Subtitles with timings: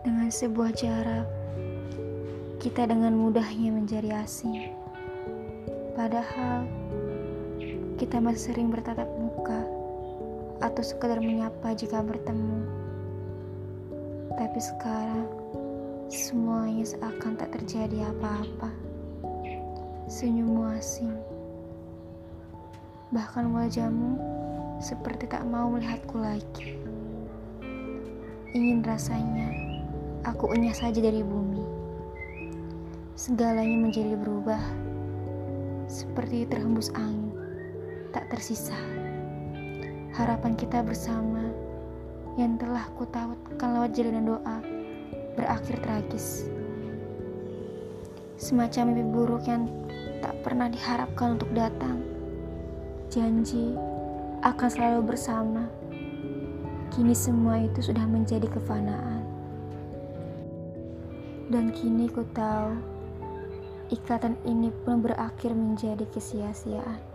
[0.00, 1.28] Dengan sebuah jarak,
[2.56, 4.72] kita dengan mudahnya menjadi asing.
[5.92, 6.64] Padahal,
[8.00, 9.60] kita masih sering bertatap muka
[10.64, 12.64] atau sekedar menyapa jika bertemu.
[14.40, 15.28] Tapi sekarang,
[16.08, 18.72] semuanya seakan tak terjadi apa-apa.
[20.08, 21.12] Senyummu asing.
[23.12, 24.16] Bahkan wajahmu
[24.80, 26.80] seperti tak mau melihatku lagi.
[28.56, 29.69] Ingin rasanya
[30.40, 31.60] aku enyah saja dari bumi.
[33.12, 34.56] Segalanya menjadi berubah,
[35.84, 37.28] seperti terhembus angin,
[38.08, 38.72] tak tersisa.
[40.16, 41.44] Harapan kita bersama
[42.40, 44.64] yang telah ku tautkan lewat jalinan doa
[45.36, 46.48] berakhir tragis.
[48.40, 49.68] Semacam mimpi buruk yang
[50.24, 52.00] tak pernah diharapkan untuk datang
[53.12, 53.76] janji
[54.40, 55.68] akan selalu bersama.
[56.88, 59.39] Kini semua itu sudah menjadi kefanaan.
[61.50, 62.78] Dan kini ku tahu
[63.90, 67.09] ikatan ini pun berakhir menjadi kesia-siaan.